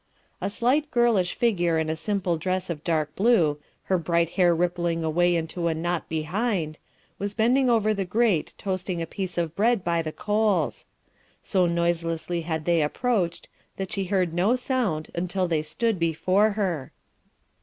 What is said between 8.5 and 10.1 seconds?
toasting a piece of bread by